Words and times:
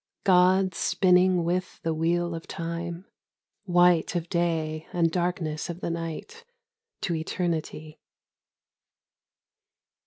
•God 0.23 0.73
spinning 0.73 1.43
with 1.43 1.79
the 1.83 1.93
wheel 1.93 2.33
of 2.33 2.47
Time, 2.47 3.05
White 3.65 4.15
of 4.15 4.29
day 4.29 4.87
and 4.91 5.11
darkness 5.11 5.69
of 5.69 5.79
the 5.79 5.91
night 5.91 6.43
to 7.01 7.13
eternity. 7.13 7.99